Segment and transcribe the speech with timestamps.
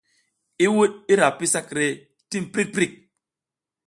[0.65, 1.85] I wuɗ i ra pi sakre
[2.29, 2.91] tim prik prik.